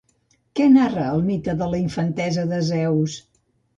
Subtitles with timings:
[0.59, 3.19] Què narra el mite de la infantesa de Zeus?